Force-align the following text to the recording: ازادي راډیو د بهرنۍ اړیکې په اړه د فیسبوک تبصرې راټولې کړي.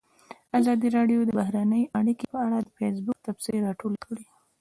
ازادي 0.59 0.87
راډیو 0.97 1.19
د 1.25 1.29
بهرنۍ 1.39 1.83
اړیکې 1.99 2.25
په 2.33 2.37
اړه 2.45 2.57
د 2.61 2.67
فیسبوک 2.77 3.17
تبصرې 3.27 3.59
راټولې 3.67 3.99
کړي. 4.05 4.25